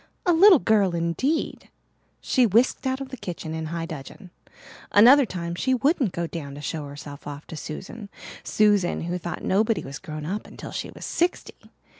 [0.25, 1.69] A little girl indeed!
[2.21, 4.31] She whisked out of the kitchen in high dudgeon.
[4.91, 8.09] Another time she wouldn't go down to show herself off to Susan
[8.43, 11.69] Susan, who thought nobody was grown up until she was sixty!